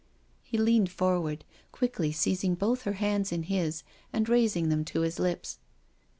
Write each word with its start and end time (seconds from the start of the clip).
He 0.41 0.57
leaned 0.57 0.89
forward, 0.89 1.45
quickly 1.71 2.11
seizing 2.11 2.55
both 2.55 2.85
her 2.85 2.93
hands 2.93 3.31
in 3.31 3.43
his 3.43 3.83
and 4.11 4.27
raising 4.27 4.69
them 4.69 4.83
to 4.85 5.01
his 5.01 5.19
lips. 5.19 5.59